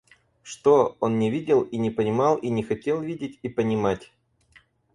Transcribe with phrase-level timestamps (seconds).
[0.41, 4.11] Что— он не видел и не понимал и не хотел видеть и понимать.